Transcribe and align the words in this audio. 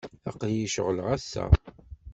Aql-iyi 0.29 0.67
ceɣleɣ 0.73 1.07
ass-a. 1.15 1.45